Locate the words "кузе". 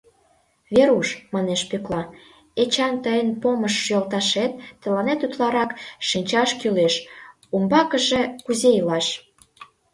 8.45-8.69